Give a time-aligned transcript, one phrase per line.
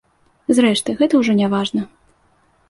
[0.59, 1.81] Зрэшты, гэта ўжо не важна.